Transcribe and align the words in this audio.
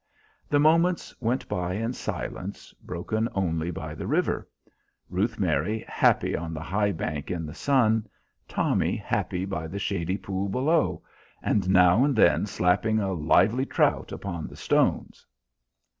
The 0.49 0.57
moments 0.59 1.13
went 1.21 1.47
by 1.47 1.75
in 1.75 1.93
silence, 1.93 2.73
broken 2.81 3.29
only 3.35 3.69
by 3.69 3.93
the 3.93 4.07
river; 4.07 4.49
Ruth 5.11 5.37
Mary 5.39 5.85
happy 5.87 6.35
on 6.35 6.55
the 6.55 6.59
high 6.63 6.91
bank 6.91 7.29
in 7.29 7.45
the 7.45 7.53
sun, 7.53 8.07
Tommy 8.47 8.95
happy 8.95 9.45
by 9.45 9.67
the 9.67 9.77
shady 9.77 10.17
pool 10.17 10.49
below, 10.49 11.03
and 11.43 11.69
now 11.69 12.03
and 12.03 12.15
then 12.15 12.47
slapping 12.47 12.97
a 12.99 13.13
lively 13.13 13.67
trout 13.67 14.11
upon 14.11 14.47
the 14.47 14.55
stones. 14.55 15.23